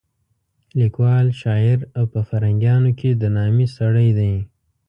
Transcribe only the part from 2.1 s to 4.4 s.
په فرهنګیانو کې د نامې سړی دی.